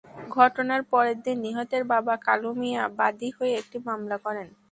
[0.35, 4.47] ঘটনার পরদিন নিহতের বাবা কালু মিয়া বাদী হয়ে একটি মামলা করেন।